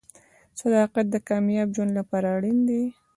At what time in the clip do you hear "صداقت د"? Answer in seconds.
0.61-1.15